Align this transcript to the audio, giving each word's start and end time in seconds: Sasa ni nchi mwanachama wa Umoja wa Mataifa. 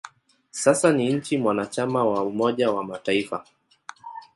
Sasa 0.51 0.91
ni 0.93 1.13
nchi 1.13 1.37
mwanachama 1.37 2.05
wa 2.05 2.23
Umoja 2.23 2.71
wa 2.71 2.83
Mataifa. 2.83 3.45